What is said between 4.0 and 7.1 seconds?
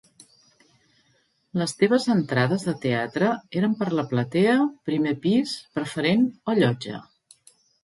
la platea, primer pis preferent o llotja?